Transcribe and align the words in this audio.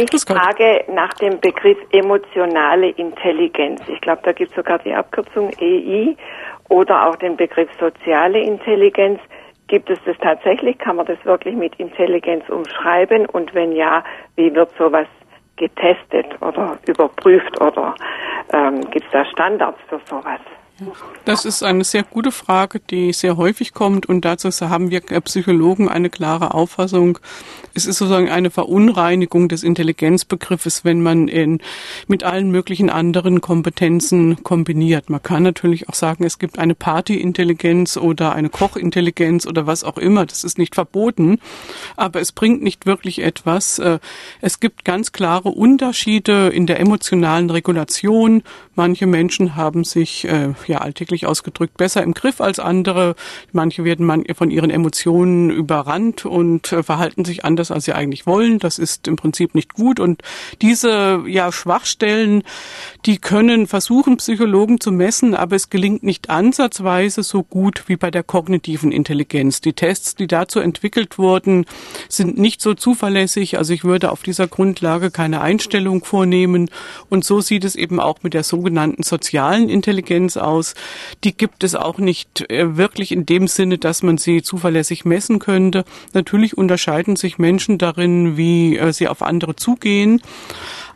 Ich 0.00 0.10
frage 0.22 0.84
nach 0.86 1.12
dem 1.14 1.40
Begriff 1.40 1.76
emotionale 1.90 2.90
Intelligenz. 2.90 3.80
Ich 3.88 4.00
glaube, 4.00 4.20
da 4.22 4.30
gibt 4.30 4.50
es 4.50 4.56
sogar 4.56 4.78
die 4.78 4.94
Abkürzung 4.94 5.50
EI 5.60 6.14
oder 6.68 7.08
auch 7.08 7.16
den 7.16 7.36
Begriff 7.36 7.68
soziale 7.80 8.38
Intelligenz. 8.38 9.18
Gibt 9.66 9.90
es 9.90 9.98
das 10.06 10.16
tatsächlich? 10.18 10.78
Kann 10.78 10.94
man 10.94 11.06
das 11.06 11.18
wirklich 11.24 11.56
mit 11.56 11.74
Intelligenz 11.80 12.48
umschreiben? 12.48 13.26
Und 13.26 13.52
wenn 13.54 13.72
ja, 13.72 14.04
wie 14.36 14.54
wird 14.54 14.70
sowas 14.78 15.08
getestet 15.56 16.26
oder 16.42 16.78
überprüft 16.86 17.60
oder 17.60 17.96
ähm, 18.52 18.88
gibt 18.92 19.04
es 19.06 19.10
da 19.10 19.24
Standards 19.24 19.80
für 19.88 19.98
sowas? 20.04 20.40
Das 21.24 21.44
ist 21.44 21.62
eine 21.62 21.84
sehr 21.84 22.04
gute 22.04 22.30
Frage, 22.30 22.80
die 22.80 23.12
sehr 23.12 23.36
häufig 23.36 23.74
kommt 23.74 24.06
und 24.06 24.24
dazu 24.24 24.48
haben 24.50 24.90
wir 24.90 25.00
Psychologen 25.00 25.88
eine 25.88 26.08
klare 26.08 26.54
Auffassung. 26.54 27.18
Es 27.74 27.86
ist 27.86 27.98
sozusagen 27.98 28.30
eine 28.30 28.50
Verunreinigung 28.50 29.48
des 29.48 29.62
Intelligenzbegriffes, 29.62 30.84
wenn 30.84 31.02
man 31.02 31.28
ihn 31.28 31.60
mit 32.06 32.22
allen 32.24 32.50
möglichen 32.50 32.90
anderen 32.90 33.40
Kompetenzen 33.40 34.42
kombiniert. 34.42 35.10
Man 35.10 35.22
kann 35.22 35.42
natürlich 35.42 35.88
auch 35.88 35.94
sagen, 35.94 36.24
es 36.24 36.38
gibt 36.38 36.58
eine 36.58 36.74
Partyintelligenz 36.74 37.96
oder 37.96 38.32
eine 38.32 38.48
Kochintelligenz 38.48 39.46
oder 39.46 39.66
was 39.66 39.84
auch 39.84 39.98
immer. 39.98 40.24
Das 40.26 40.44
ist 40.44 40.58
nicht 40.58 40.74
verboten, 40.74 41.40
aber 41.96 42.20
es 42.20 42.32
bringt 42.32 42.62
nicht 42.62 42.86
wirklich 42.86 43.20
etwas. 43.20 43.78
Äh, 43.78 43.98
es 44.40 44.60
gibt 44.60 44.84
ganz 44.84 45.12
klare 45.12 45.50
Unterschiede 45.50 46.48
in 46.48 46.66
der 46.66 46.80
emotionalen 46.80 47.50
Regulation. 47.50 48.42
Manche 48.74 49.06
Menschen 49.06 49.56
haben 49.56 49.84
sich 49.84 50.24
äh, 50.24 50.54
ja 50.68 50.78
alltäglich 50.78 51.26
ausgedrückt 51.26 51.76
besser 51.76 52.02
im 52.02 52.14
Griff 52.14 52.40
als 52.40 52.58
andere. 52.58 53.14
Manche 53.52 53.84
werden 53.84 54.06
man 54.06 54.24
von 54.34 54.50
ihren 54.50 54.70
Emotionen 54.70 55.50
überrannt 55.50 56.24
und 56.26 56.72
äh, 56.72 56.82
verhalten 56.82 57.24
sich 57.24 57.44
anders, 57.44 57.70
als 57.70 57.84
sie 57.84 57.92
eigentlich 57.92 58.26
wollen. 58.26 58.58
Das 58.58 58.78
ist 58.78 59.08
im 59.08 59.16
Prinzip 59.16 59.54
nicht 59.54 59.74
gut. 59.74 60.00
Und 60.00 60.22
diese 60.62 61.22
ja 61.26 61.50
Schwachstellen, 61.52 62.42
die 63.06 63.18
können 63.18 63.66
versuchen, 63.66 64.16
Psychologen 64.18 64.80
zu 64.80 64.92
messen, 64.92 65.34
aber 65.34 65.56
es 65.56 65.70
gelingt 65.70 66.02
nicht 66.02 66.30
ansatzweise 66.30 67.22
so 67.22 67.42
gut 67.42 67.84
wie 67.86 67.96
bei 67.96 68.10
der 68.10 68.22
kognitiven 68.22 68.92
Intelligenz. 68.92 69.60
Die 69.60 69.72
Tests, 69.72 70.14
die 70.14 70.26
dazu 70.26 70.60
entwickelt 70.60 71.18
wurden, 71.18 71.64
sind 72.08 72.38
nicht 72.38 72.60
so 72.60 72.74
zuverlässig. 72.74 73.58
Also 73.58 73.72
ich 73.72 73.84
würde 73.84 74.10
auf 74.10 74.22
dieser 74.22 74.46
Grundlage 74.46 75.10
keine 75.10 75.40
Einstellung 75.40 76.04
vornehmen. 76.04 76.70
Und 77.08 77.24
so 77.24 77.40
sieht 77.40 77.64
es 77.64 77.76
eben 77.76 78.00
auch 78.00 78.18
mit 78.22 78.34
der 78.34 78.44
sogenannten 78.44 79.02
sozialen 79.02 79.68
Intelligenz 79.68 80.36
aus 80.36 80.57
aus. 80.58 80.74
Die 81.24 81.36
gibt 81.36 81.64
es 81.64 81.74
auch 81.74 81.98
nicht 81.98 82.50
äh, 82.50 82.76
wirklich 82.76 83.12
in 83.12 83.26
dem 83.26 83.48
Sinne, 83.48 83.78
dass 83.78 84.02
man 84.02 84.18
sie 84.18 84.42
zuverlässig 84.42 85.04
messen 85.04 85.38
könnte. 85.38 85.84
Natürlich 86.12 86.56
unterscheiden 86.56 87.16
sich 87.16 87.38
Menschen 87.38 87.78
darin, 87.78 88.36
wie 88.36 88.76
äh, 88.76 88.92
sie 88.92 89.08
auf 89.08 89.22
andere 89.22 89.56
zugehen. 89.56 90.20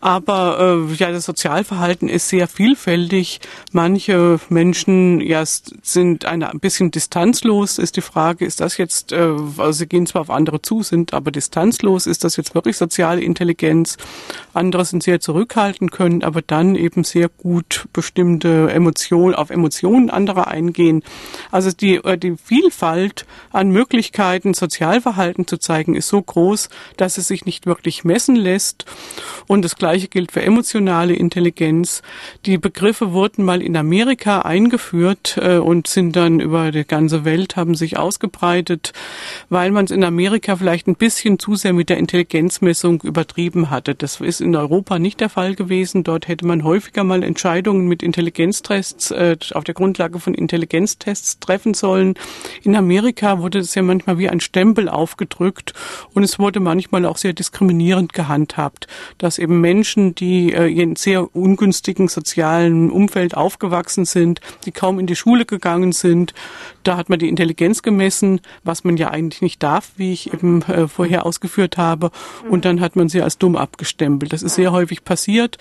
Aber 0.00 0.86
äh, 0.90 0.94
ja, 0.94 1.12
das 1.12 1.26
Sozialverhalten 1.26 2.08
ist 2.08 2.28
sehr 2.28 2.48
vielfältig. 2.48 3.40
Manche 3.72 4.40
Menschen 4.48 5.20
ja 5.20 5.44
sind 5.44 6.24
eine, 6.24 6.50
ein 6.50 6.60
bisschen 6.60 6.90
distanzlos. 6.90 7.78
Ist 7.78 7.96
die 7.96 8.00
Frage, 8.00 8.46
ist 8.46 8.60
das 8.60 8.78
jetzt, 8.78 9.12
äh, 9.12 9.34
also 9.58 9.72
sie 9.72 9.86
gehen 9.86 10.06
zwar 10.06 10.22
auf 10.22 10.30
andere 10.30 10.62
zu, 10.62 10.82
sind 10.82 11.12
aber 11.12 11.30
distanzlos. 11.30 12.06
Ist 12.06 12.24
das 12.24 12.36
jetzt 12.36 12.54
wirklich 12.54 12.78
soziale 12.78 13.20
Intelligenz? 13.20 13.98
Andere 14.54 14.86
sind 14.86 15.02
sehr 15.02 15.20
zurückhaltend, 15.20 15.92
können 15.92 16.22
aber 16.22 16.40
dann 16.40 16.76
eben 16.76 17.04
sehr 17.04 17.28
gut 17.28 17.86
bestimmte 17.92 18.70
Emotionen 18.70 19.34
auf 19.34 19.50
Emotionen 19.50 20.08
anderer 20.08 20.48
eingehen. 20.48 21.02
Also 21.50 21.70
die, 21.72 21.96
äh, 21.96 22.16
die 22.16 22.36
Vielfalt 22.42 23.26
an 23.52 23.70
Möglichkeiten, 23.70 24.54
Sozialverhalten 24.54 25.46
zu 25.46 25.58
zeigen, 25.58 25.94
ist 25.94 26.08
so 26.08 26.22
groß, 26.22 26.70
dass 26.96 27.18
es 27.18 27.28
sich 27.28 27.44
nicht 27.44 27.66
wirklich 27.66 28.04
messen 28.04 28.36
lässt. 28.36 28.86
Und 29.46 29.62
das 29.62 29.74
gilt 29.98 30.32
für 30.32 30.42
emotionale 30.42 31.14
Intelligenz. 31.14 32.02
Die 32.46 32.58
Begriffe 32.58 33.12
wurden 33.12 33.44
mal 33.44 33.62
in 33.62 33.76
Amerika 33.76 34.40
eingeführt 34.42 35.38
äh, 35.40 35.58
und 35.58 35.86
sind 35.86 36.16
dann 36.16 36.40
über 36.40 36.70
die 36.70 36.86
ganze 36.86 37.24
Welt, 37.24 37.56
haben 37.56 37.74
sich 37.74 37.98
ausgebreitet, 37.98 38.92
weil 39.48 39.70
man 39.70 39.84
es 39.84 39.90
in 39.90 40.04
Amerika 40.04 40.56
vielleicht 40.56 40.86
ein 40.86 40.94
bisschen 40.94 41.38
zu 41.38 41.54
sehr 41.54 41.72
mit 41.72 41.88
der 41.88 41.98
Intelligenzmessung 41.98 43.00
übertrieben 43.02 43.70
hatte. 43.70 43.94
Das 43.94 44.20
ist 44.20 44.40
in 44.40 44.56
Europa 44.56 44.98
nicht 44.98 45.20
der 45.20 45.28
Fall 45.28 45.54
gewesen. 45.54 46.04
Dort 46.04 46.28
hätte 46.28 46.46
man 46.46 46.64
häufiger 46.64 47.04
mal 47.04 47.22
Entscheidungen 47.22 47.86
mit 47.86 48.02
Intelligenztests 48.02 49.10
äh, 49.10 49.36
auf 49.54 49.64
der 49.64 49.74
Grundlage 49.74 50.20
von 50.20 50.34
Intelligenztests 50.34 51.38
treffen 51.40 51.74
sollen. 51.74 52.14
In 52.62 52.76
Amerika 52.76 53.40
wurde 53.40 53.58
es 53.58 53.74
ja 53.74 53.82
manchmal 53.82 54.18
wie 54.18 54.28
ein 54.28 54.40
Stempel 54.40 54.88
aufgedrückt 54.88 55.74
und 56.14 56.22
es 56.22 56.38
wurde 56.38 56.60
manchmal 56.60 57.04
auch 57.06 57.16
sehr 57.16 57.32
diskriminierend 57.32 58.12
gehandhabt, 58.12 58.86
dass 59.18 59.38
eben 59.38 59.60
Menschen, 59.60 59.79
die 59.84 60.52
äh, 60.52 60.66
in 60.66 60.96
sehr 60.96 61.34
ungünstigen 61.34 62.08
sozialen 62.08 62.90
Umfeld 62.90 63.36
aufgewachsen 63.36 64.04
sind, 64.04 64.40
die 64.64 64.72
kaum 64.72 64.98
in 64.98 65.06
die 65.06 65.16
Schule 65.16 65.44
gegangen 65.44 65.92
sind, 65.92 66.34
da 66.82 66.96
hat 66.96 67.10
man 67.10 67.18
die 67.18 67.28
Intelligenz 67.28 67.82
gemessen, 67.82 68.40
was 68.64 68.84
man 68.84 68.96
ja 68.96 69.10
eigentlich 69.10 69.42
nicht 69.42 69.62
darf, 69.62 69.90
wie 69.96 70.12
ich 70.12 70.32
eben 70.32 70.62
äh, 70.62 70.88
vorher 70.88 71.26
ausgeführt 71.26 71.76
habe. 71.76 72.10
Und 72.48 72.64
dann 72.64 72.80
hat 72.80 72.96
man 72.96 73.08
sie 73.08 73.22
als 73.22 73.38
dumm 73.38 73.56
abgestempelt. 73.56 74.32
Das 74.32 74.42
ist 74.42 74.54
sehr 74.54 74.72
häufig 74.72 75.04
passiert. 75.04 75.58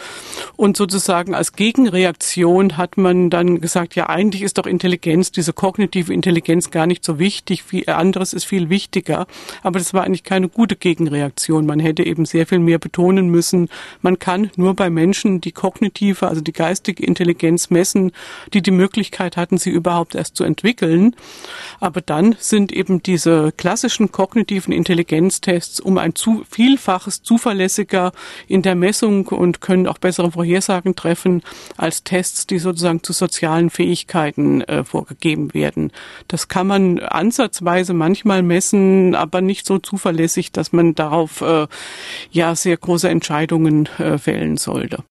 Und 0.56 0.78
sozusagen 0.78 1.36
als 1.36 1.54
Gegenreaktion 1.54 2.78
hat 2.78 2.98
man 2.98 3.30
dann 3.30 3.60
gesagt, 3.60 3.96
ja, 3.96 4.08
eigentlich 4.08 4.44
ist 4.44 4.58
doch 4.58 4.66
Intelligenz, 4.66 5.32
diese 5.32 5.54
kognitive 5.54 6.14
Intelligenz 6.14 6.72
gar 6.72 6.88
nicht 6.88 7.04
so 7.04 7.20
wichtig. 7.20 7.64
Viel 7.64 7.90
anderes 7.90 8.34
ist 8.34 8.46
viel 8.46 8.70
wichtiger. 8.70 9.28
Aber 9.62 9.80
das 9.80 9.94
war 9.94 10.04
eigentlich 10.04 10.24
keine 10.24 10.48
gute 10.48 10.76
Gegenreaktion. 10.76 11.66
Man 11.66 11.80
hätte 11.80 12.06
eben 12.06 12.26
sehr 12.26 12.48
viel 12.48 12.60
mehr 12.60 12.80
betonen 12.80 13.30
müssen. 13.30 13.70
Man 14.02 14.09
kann 14.18 14.50
nur 14.56 14.74
bei 14.74 14.90
Menschen 14.90 15.42
die 15.42 15.52
kognitive, 15.52 16.28
also 16.28 16.42
die 16.42 16.54
geistige 16.54 17.06
Intelligenz 17.06 17.70
messen, 17.70 18.12
die 18.54 18.62
die 18.62 18.72
Möglichkeit 18.72 19.38
hatten, 19.38 19.58
sie 19.58 19.70
überhaupt 19.70 20.16
erst 20.16 20.38
zu 20.38 20.44
entwickeln. 20.44 21.16
Aber 21.80 22.02
dann 22.02 22.36
sind 22.40 22.72
eben 22.72 23.04
diese 23.04 23.52
klassischen 23.52 24.12
kognitiven 24.12 24.74
Intelligenztests 24.74 25.80
um 25.80 25.98
ein 25.98 26.16
zu 26.16 26.44
vielfaches 26.50 27.22
zuverlässiger 27.22 28.12
in 28.48 28.62
der 28.62 28.76
Messung 28.76 29.28
und 29.28 29.62
können 29.62 29.88
auch 29.88 29.98
bessere 29.98 30.32
Vorhersagen 30.32 30.96
treffen 30.96 31.44
als 31.78 32.04
Tests, 32.04 32.48
die 32.48 32.60
sozusagen 32.60 33.04
zu 33.04 33.14
sozialen 33.14 33.70
Fähigkeiten 33.70 34.62
äh, 34.62 34.84
vorgegeben 34.84 35.54
werden. 35.54 35.92
Das 36.28 36.48
kann 36.48 36.68
man 36.68 37.00
ansatzweise 37.00 37.94
manchmal 37.94 38.44
messen, 38.44 39.16
aber 39.16 39.42
nicht 39.42 39.66
so 39.66 39.80
zuverlässig, 39.80 40.52
dass 40.52 40.72
man 40.72 40.96
darauf 40.96 41.42
äh, 41.42 41.68
ja 42.32 42.56
sehr 42.56 42.78
große 42.78 43.10
Entscheidungen 43.10 43.90
fällen 44.20 44.58
sollte. 44.58 45.04